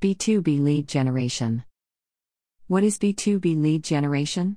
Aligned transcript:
B2B 0.00 0.62
lead 0.62 0.86
generation. 0.86 1.64
What 2.68 2.84
is 2.84 3.00
B2B 3.00 3.60
lead 3.60 3.82
generation? 3.82 4.56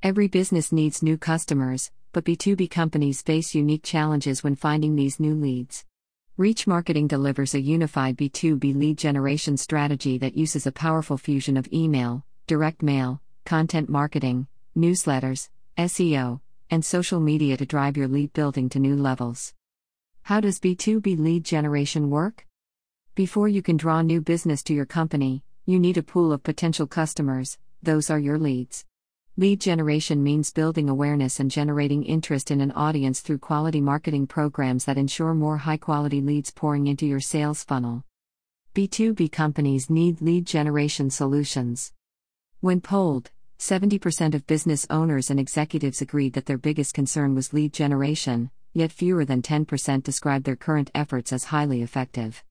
Every 0.00 0.28
business 0.28 0.70
needs 0.70 1.02
new 1.02 1.18
customers, 1.18 1.90
but 2.12 2.24
B2B 2.24 2.70
companies 2.70 3.20
face 3.20 3.52
unique 3.52 3.82
challenges 3.82 4.44
when 4.44 4.54
finding 4.54 4.94
these 4.94 5.18
new 5.18 5.34
leads. 5.34 5.84
Reach 6.36 6.68
Marketing 6.68 7.08
delivers 7.08 7.52
a 7.52 7.60
unified 7.60 8.16
B2B 8.16 8.76
lead 8.76 8.96
generation 8.96 9.56
strategy 9.56 10.18
that 10.18 10.36
uses 10.36 10.68
a 10.68 10.72
powerful 10.72 11.18
fusion 11.18 11.56
of 11.56 11.66
email, 11.72 12.24
direct 12.46 12.80
mail, 12.80 13.20
content 13.44 13.88
marketing, 13.88 14.46
newsletters, 14.76 15.48
SEO, 15.78 16.38
and 16.70 16.84
social 16.84 17.18
media 17.18 17.56
to 17.56 17.66
drive 17.66 17.96
your 17.96 18.06
lead 18.06 18.32
building 18.34 18.68
to 18.68 18.78
new 18.78 18.94
levels. 18.94 19.52
How 20.22 20.38
does 20.38 20.60
B2B 20.60 21.18
lead 21.18 21.42
generation 21.44 22.08
work? 22.08 22.46
Before 23.16 23.48
you 23.48 23.60
can 23.60 23.76
draw 23.76 24.02
new 24.02 24.20
business 24.20 24.62
to 24.62 24.72
your 24.72 24.86
company, 24.86 25.42
you 25.66 25.80
need 25.80 25.98
a 25.98 26.02
pool 26.02 26.32
of 26.32 26.44
potential 26.44 26.86
customers, 26.86 27.58
those 27.82 28.08
are 28.08 28.20
your 28.20 28.38
leads. 28.38 28.84
Lead 29.36 29.60
generation 29.60 30.22
means 30.22 30.52
building 30.52 30.88
awareness 30.88 31.40
and 31.40 31.50
generating 31.50 32.04
interest 32.04 32.52
in 32.52 32.60
an 32.60 32.70
audience 32.70 33.20
through 33.20 33.38
quality 33.38 33.80
marketing 33.80 34.28
programs 34.28 34.84
that 34.84 34.96
ensure 34.96 35.34
more 35.34 35.58
high 35.58 35.76
quality 35.76 36.20
leads 36.20 36.52
pouring 36.52 36.86
into 36.86 37.04
your 37.04 37.20
sales 37.20 37.64
funnel. 37.64 38.04
B2B 38.74 39.32
companies 39.32 39.90
need 39.90 40.20
lead 40.20 40.46
generation 40.46 41.10
solutions. 41.10 41.92
When 42.60 42.80
polled, 42.80 43.32
70% 43.58 44.34
of 44.34 44.46
business 44.46 44.86
owners 44.88 45.30
and 45.30 45.40
executives 45.40 46.00
agreed 46.00 46.34
that 46.34 46.46
their 46.46 46.58
biggest 46.58 46.94
concern 46.94 47.34
was 47.34 47.52
lead 47.52 47.72
generation, 47.72 48.52
yet 48.72 48.92
fewer 48.92 49.24
than 49.24 49.42
10% 49.42 50.04
described 50.04 50.44
their 50.44 50.54
current 50.54 50.92
efforts 50.94 51.32
as 51.32 51.44
highly 51.44 51.82
effective. 51.82 52.44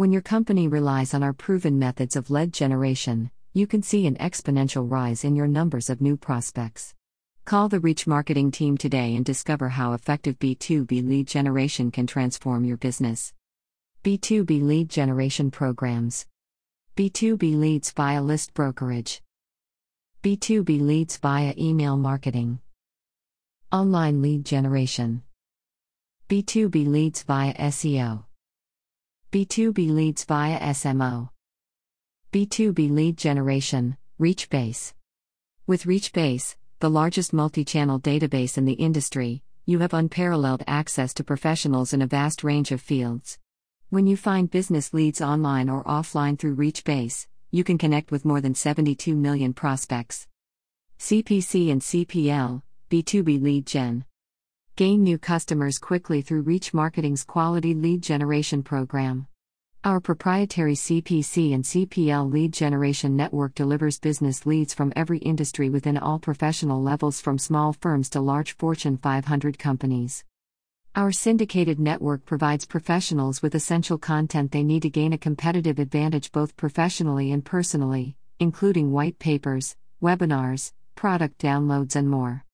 When 0.00 0.12
your 0.12 0.22
company 0.22 0.66
relies 0.66 1.12
on 1.12 1.22
our 1.22 1.34
proven 1.34 1.78
methods 1.78 2.16
of 2.16 2.30
lead 2.30 2.54
generation, 2.54 3.30
you 3.52 3.66
can 3.66 3.82
see 3.82 4.06
an 4.06 4.16
exponential 4.16 4.90
rise 4.90 5.24
in 5.24 5.36
your 5.36 5.46
numbers 5.46 5.90
of 5.90 6.00
new 6.00 6.16
prospects. 6.16 6.94
Call 7.44 7.68
the 7.68 7.80
Reach 7.80 8.06
Marketing 8.06 8.50
team 8.50 8.78
today 8.78 9.14
and 9.14 9.26
discover 9.26 9.68
how 9.68 9.92
effective 9.92 10.38
B2B 10.38 11.06
lead 11.06 11.26
generation 11.26 11.90
can 11.90 12.06
transform 12.06 12.64
your 12.64 12.78
business. 12.78 13.34
B2B 14.02 14.62
lead 14.62 14.88
generation 14.88 15.50
programs. 15.50 16.24
B2B 16.96 17.60
leads 17.60 17.90
via 17.90 18.22
list 18.22 18.54
brokerage. 18.54 19.20
B2B 20.22 20.80
leads 20.80 21.18
via 21.18 21.52
email 21.58 21.98
marketing. 21.98 22.60
Online 23.70 24.22
lead 24.22 24.46
generation. 24.46 25.24
B2B 26.30 26.88
leads 26.88 27.22
via 27.22 27.52
SEO. 27.52 28.24
B2B 29.32 29.90
leads 29.92 30.24
via 30.24 30.58
SMO. 30.58 31.28
B2B 32.32 32.90
lead 32.90 33.16
generation, 33.16 33.96
ReachBase. 34.20 34.92
With 35.68 35.84
ReachBase, 35.84 36.56
the 36.80 36.90
largest 36.90 37.32
multi 37.32 37.64
channel 37.64 38.00
database 38.00 38.58
in 38.58 38.64
the 38.64 38.72
industry, 38.72 39.44
you 39.66 39.78
have 39.78 39.94
unparalleled 39.94 40.64
access 40.66 41.14
to 41.14 41.22
professionals 41.22 41.92
in 41.92 42.02
a 42.02 42.08
vast 42.08 42.42
range 42.42 42.72
of 42.72 42.80
fields. 42.80 43.38
When 43.88 44.08
you 44.08 44.16
find 44.16 44.50
business 44.50 44.92
leads 44.92 45.20
online 45.20 45.68
or 45.68 45.84
offline 45.84 46.36
through 46.36 46.56
ReachBase, 46.56 47.28
you 47.52 47.62
can 47.62 47.78
connect 47.78 48.10
with 48.10 48.24
more 48.24 48.40
than 48.40 48.56
72 48.56 49.14
million 49.14 49.52
prospects. 49.52 50.26
CPC 50.98 51.70
and 51.70 51.80
CPL, 51.80 52.62
B2B 52.90 53.40
lead 53.40 53.64
gen. 53.64 54.06
Gain 54.80 55.02
new 55.02 55.18
customers 55.18 55.78
quickly 55.78 56.22
through 56.22 56.40
Reach 56.40 56.72
Marketing's 56.72 57.22
quality 57.22 57.74
lead 57.74 58.00
generation 58.02 58.62
program. 58.62 59.26
Our 59.84 60.00
proprietary 60.00 60.72
CPC 60.72 61.52
and 61.52 61.64
CPL 61.64 62.32
lead 62.32 62.54
generation 62.54 63.14
network 63.14 63.54
delivers 63.54 63.98
business 63.98 64.46
leads 64.46 64.72
from 64.72 64.94
every 64.96 65.18
industry 65.18 65.68
within 65.68 65.98
all 65.98 66.18
professional 66.18 66.82
levels 66.82 67.20
from 67.20 67.36
small 67.36 67.74
firms 67.74 68.08
to 68.08 68.22
large 68.22 68.56
Fortune 68.56 68.96
500 68.96 69.58
companies. 69.58 70.24
Our 70.96 71.12
syndicated 71.12 71.78
network 71.78 72.24
provides 72.24 72.64
professionals 72.64 73.42
with 73.42 73.54
essential 73.54 73.98
content 73.98 74.50
they 74.50 74.62
need 74.62 74.80
to 74.80 74.88
gain 74.88 75.12
a 75.12 75.18
competitive 75.18 75.78
advantage 75.78 76.32
both 76.32 76.56
professionally 76.56 77.32
and 77.32 77.44
personally, 77.44 78.16
including 78.38 78.92
white 78.92 79.18
papers, 79.18 79.76
webinars, 80.02 80.72
product 80.94 81.36
downloads, 81.36 81.96
and 81.96 82.08
more. 82.08 82.46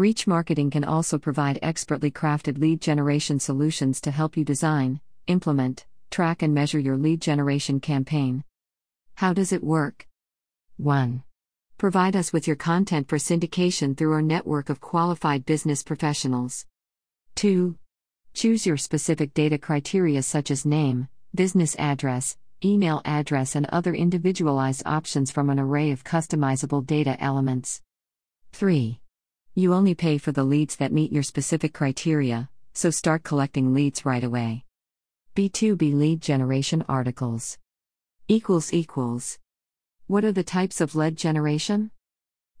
Reach 0.00 0.26
Marketing 0.26 0.70
can 0.70 0.82
also 0.82 1.18
provide 1.18 1.58
expertly 1.60 2.10
crafted 2.10 2.56
lead 2.56 2.80
generation 2.80 3.38
solutions 3.38 4.00
to 4.00 4.10
help 4.10 4.34
you 4.34 4.46
design, 4.46 4.98
implement, 5.26 5.84
track, 6.10 6.40
and 6.40 6.54
measure 6.54 6.78
your 6.78 6.96
lead 6.96 7.20
generation 7.20 7.80
campaign. 7.80 8.42
How 9.16 9.34
does 9.34 9.52
it 9.52 9.62
work? 9.62 10.08
1. 10.78 11.22
Provide 11.76 12.16
us 12.16 12.32
with 12.32 12.46
your 12.46 12.56
content 12.56 13.10
for 13.10 13.18
syndication 13.18 13.94
through 13.94 14.14
our 14.14 14.22
network 14.22 14.70
of 14.70 14.80
qualified 14.80 15.44
business 15.44 15.82
professionals. 15.82 16.64
2. 17.34 17.76
Choose 18.32 18.64
your 18.64 18.78
specific 18.78 19.34
data 19.34 19.58
criteria 19.58 20.22
such 20.22 20.50
as 20.50 20.64
name, 20.64 21.08
business 21.34 21.76
address, 21.78 22.38
email 22.64 23.02
address, 23.04 23.54
and 23.54 23.66
other 23.66 23.92
individualized 23.92 24.82
options 24.86 25.30
from 25.30 25.50
an 25.50 25.60
array 25.60 25.90
of 25.90 26.04
customizable 26.04 26.86
data 26.86 27.22
elements. 27.22 27.82
3. 28.54 28.98
You 29.54 29.74
only 29.74 29.96
pay 29.96 30.16
for 30.18 30.30
the 30.30 30.44
leads 30.44 30.76
that 30.76 30.92
meet 30.92 31.10
your 31.10 31.24
specific 31.24 31.74
criteria, 31.74 32.48
so 32.72 32.90
start 32.90 33.24
collecting 33.24 33.74
leads 33.74 34.06
right 34.06 34.22
away. 34.22 34.64
B2B 35.34 35.92
lead 35.92 36.22
generation 36.22 36.84
articles 36.88 37.58
equals 38.28 38.72
equals 38.72 39.38
What 40.06 40.24
are 40.24 40.30
the 40.30 40.44
types 40.44 40.80
of 40.80 40.94
lead 40.94 41.16
generation? 41.16 41.90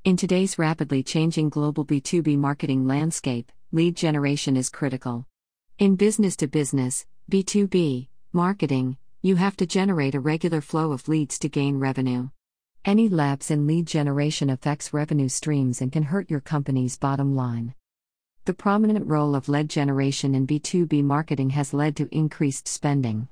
In 0.02 0.16
today's 0.16 0.58
rapidly 0.58 1.04
changing 1.04 1.50
global 1.50 1.84
B2B 1.84 2.36
marketing 2.36 2.88
landscape, 2.88 3.52
lead 3.70 3.94
generation 3.94 4.56
is 4.56 4.68
critical. 4.68 5.26
In 5.78 5.94
business 5.94 6.34
to 6.36 6.48
business, 6.48 7.06
B2B 7.30 8.08
marketing, 8.32 8.96
you 9.22 9.36
have 9.36 9.56
to 9.58 9.66
generate 9.66 10.16
a 10.16 10.20
regular 10.20 10.60
flow 10.60 10.90
of 10.90 11.06
leads 11.06 11.38
to 11.38 11.48
gain 11.48 11.78
revenue. 11.78 12.30
Any 12.86 13.10
lapse 13.10 13.50
in 13.50 13.66
lead 13.66 13.86
generation 13.86 14.48
affects 14.48 14.94
revenue 14.94 15.28
streams 15.28 15.82
and 15.82 15.92
can 15.92 16.04
hurt 16.04 16.30
your 16.30 16.40
company's 16.40 16.96
bottom 16.96 17.36
line. 17.36 17.74
The 18.46 18.54
prominent 18.54 19.06
role 19.06 19.34
of 19.34 19.50
lead 19.50 19.68
generation 19.68 20.34
in 20.34 20.46
B2B 20.46 21.04
marketing 21.04 21.50
has 21.50 21.74
led 21.74 21.94
to 21.96 22.08
increased 22.10 22.66
spending. 22.66 23.28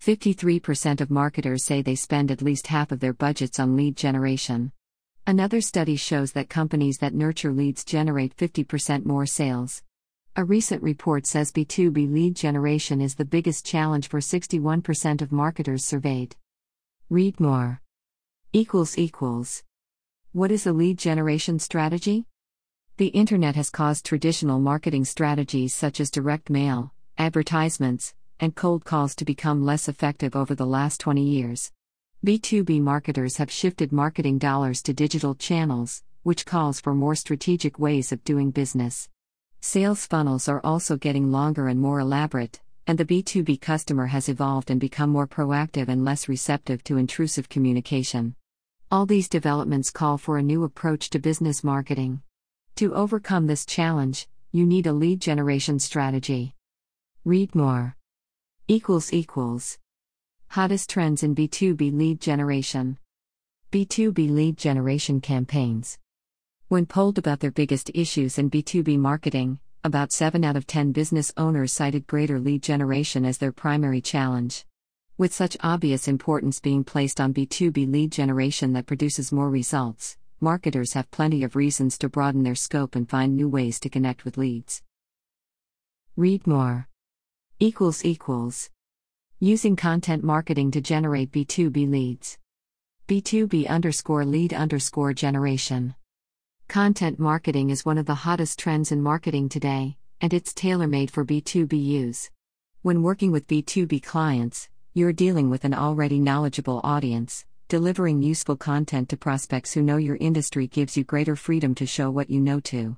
53% 0.00 1.00
of 1.00 1.10
marketers 1.10 1.64
say 1.64 1.82
they 1.82 1.96
spend 1.96 2.30
at 2.30 2.40
least 2.40 2.68
half 2.68 2.92
of 2.92 3.00
their 3.00 3.12
budgets 3.12 3.58
on 3.58 3.76
lead 3.76 3.96
generation. 3.96 4.70
Another 5.26 5.60
study 5.60 5.96
shows 5.96 6.30
that 6.32 6.48
companies 6.48 6.98
that 6.98 7.14
nurture 7.14 7.52
leads 7.52 7.84
generate 7.84 8.36
50% 8.36 9.04
more 9.04 9.26
sales. 9.26 9.82
A 10.36 10.44
recent 10.44 10.84
report 10.84 11.26
says 11.26 11.50
B2B 11.50 12.12
lead 12.12 12.36
generation 12.36 13.00
is 13.00 13.16
the 13.16 13.24
biggest 13.24 13.66
challenge 13.66 14.06
for 14.06 14.20
61% 14.20 15.20
of 15.20 15.32
marketers 15.32 15.84
surveyed. 15.84 16.36
Read 17.10 17.40
more 17.40 17.80
equals 18.56 18.96
equals 18.96 19.64
What 20.30 20.52
is 20.52 20.64
a 20.64 20.72
lead 20.72 20.96
generation 20.96 21.58
strategy? 21.58 22.26
The 22.98 23.08
internet 23.08 23.56
has 23.56 23.68
caused 23.68 24.06
traditional 24.06 24.60
marketing 24.60 25.06
strategies 25.06 25.74
such 25.74 25.98
as 25.98 26.08
direct 26.08 26.50
mail, 26.50 26.94
advertisements, 27.18 28.14
and 28.38 28.54
cold 28.54 28.84
calls 28.84 29.16
to 29.16 29.24
become 29.24 29.64
less 29.64 29.88
effective 29.88 30.36
over 30.36 30.54
the 30.54 30.68
last 30.68 31.00
20 31.00 31.20
years. 31.20 31.72
B2B 32.24 32.80
marketers 32.80 33.38
have 33.38 33.50
shifted 33.50 33.90
marketing 33.90 34.38
dollars 34.38 34.82
to 34.82 34.92
digital 34.92 35.34
channels, 35.34 36.04
which 36.22 36.46
calls 36.46 36.80
for 36.80 36.94
more 36.94 37.16
strategic 37.16 37.80
ways 37.80 38.12
of 38.12 38.22
doing 38.22 38.52
business. 38.52 39.08
Sales 39.62 40.06
funnels 40.06 40.46
are 40.46 40.60
also 40.62 40.96
getting 40.96 41.32
longer 41.32 41.66
and 41.66 41.80
more 41.80 41.98
elaborate, 41.98 42.60
and 42.86 42.98
the 42.98 43.04
B2B 43.04 43.60
customer 43.60 44.06
has 44.06 44.28
evolved 44.28 44.70
and 44.70 44.78
become 44.78 45.10
more 45.10 45.26
proactive 45.26 45.88
and 45.88 46.04
less 46.04 46.28
receptive 46.28 46.84
to 46.84 46.98
intrusive 46.98 47.48
communication. 47.48 48.36
All 48.94 49.06
these 49.06 49.28
developments 49.28 49.90
call 49.90 50.18
for 50.18 50.38
a 50.38 50.42
new 50.44 50.62
approach 50.62 51.10
to 51.10 51.18
business 51.18 51.64
marketing. 51.64 52.22
To 52.76 52.94
overcome 52.94 53.48
this 53.48 53.66
challenge, 53.66 54.28
you 54.52 54.64
need 54.64 54.86
a 54.86 54.92
lead 54.92 55.20
generation 55.20 55.80
strategy. 55.80 56.54
Read 57.24 57.56
more. 57.56 57.96
Equals 58.68 59.12
equals. 59.12 59.78
Hottest 60.50 60.88
trends 60.88 61.24
in 61.24 61.34
B2B 61.34 61.92
lead 61.92 62.20
generation. 62.20 62.98
B2B 63.72 64.30
lead 64.30 64.56
generation 64.56 65.20
campaigns. 65.20 65.98
When 66.68 66.86
polled 66.86 67.18
about 67.18 67.40
their 67.40 67.50
biggest 67.50 67.90
issues 67.94 68.38
in 68.38 68.48
B2B 68.48 68.96
marketing, 68.96 69.58
about 69.82 70.12
7 70.12 70.44
out 70.44 70.54
of 70.54 70.68
10 70.68 70.92
business 70.92 71.32
owners 71.36 71.72
cited 71.72 72.06
greater 72.06 72.38
lead 72.38 72.62
generation 72.62 73.24
as 73.24 73.38
their 73.38 73.50
primary 73.50 74.00
challenge. 74.00 74.64
With 75.16 75.32
such 75.32 75.56
obvious 75.60 76.08
importance 76.08 76.58
being 76.58 76.82
placed 76.82 77.20
on 77.20 77.32
B2B 77.32 77.88
lead 77.88 78.10
generation 78.10 78.72
that 78.72 78.86
produces 78.86 79.30
more 79.30 79.48
results, 79.48 80.16
marketers 80.40 80.94
have 80.94 81.08
plenty 81.12 81.44
of 81.44 81.54
reasons 81.54 81.96
to 81.98 82.08
broaden 82.08 82.42
their 82.42 82.56
scope 82.56 82.96
and 82.96 83.08
find 83.08 83.36
new 83.36 83.48
ways 83.48 83.78
to 83.80 83.88
connect 83.88 84.24
with 84.24 84.36
leads. 84.36 84.82
Read 86.16 86.48
more. 86.48 86.88
Equals 87.60 88.04
equals. 88.04 88.70
Using 89.38 89.76
content 89.76 90.24
marketing 90.24 90.72
to 90.72 90.80
generate 90.80 91.30
B2B 91.30 91.88
leads. 91.88 92.36
B2B 93.06 93.68
underscore 93.68 94.24
lead 94.24 94.52
underscore 94.52 95.12
generation. 95.12 95.94
Content 96.66 97.20
marketing 97.20 97.70
is 97.70 97.84
one 97.84 97.98
of 97.98 98.06
the 98.06 98.26
hottest 98.26 98.58
trends 98.58 98.90
in 98.90 99.00
marketing 99.00 99.48
today, 99.48 99.96
and 100.20 100.34
it's 100.34 100.52
tailor 100.52 100.88
made 100.88 101.12
for 101.12 101.24
B2B 101.24 101.72
use. 101.72 102.30
When 102.82 103.04
working 103.04 103.30
with 103.30 103.46
B2B 103.46 104.02
clients, 104.02 104.68
you're 104.96 105.12
dealing 105.12 105.50
with 105.50 105.64
an 105.64 105.74
already 105.74 106.20
knowledgeable 106.20 106.80
audience. 106.84 107.44
Delivering 107.66 108.22
useful 108.22 108.56
content 108.56 109.08
to 109.08 109.16
prospects 109.16 109.72
who 109.72 109.82
know 109.82 109.96
your 109.96 110.14
industry 110.14 110.68
gives 110.68 110.96
you 110.96 111.02
greater 111.02 111.34
freedom 111.34 111.74
to 111.74 111.84
show 111.84 112.12
what 112.12 112.30
you 112.30 112.40
know 112.40 112.60
to. 112.60 112.96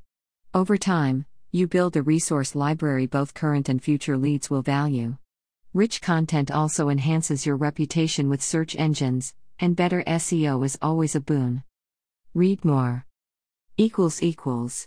Over 0.52 0.76
time, 0.76 1.24
you 1.52 1.66
build 1.66 1.96
a 1.96 2.02
resource 2.02 2.54
library 2.54 3.06
both 3.06 3.32
current 3.32 3.70
and 3.70 3.82
future 3.82 4.18
leads 4.18 4.50
will 4.50 4.60
value. 4.60 5.16
Rich 5.72 6.02
content 6.02 6.50
also 6.50 6.90
enhances 6.90 7.46
your 7.46 7.56
reputation 7.56 8.28
with 8.28 8.42
search 8.42 8.76
engines, 8.76 9.32
and 9.58 9.74
better 9.74 10.04
SEO 10.06 10.66
is 10.66 10.76
always 10.82 11.14
a 11.14 11.20
boon. 11.20 11.64
Read 12.34 12.62
more. 12.62 13.06
equals 13.78 14.22
equals 14.22 14.86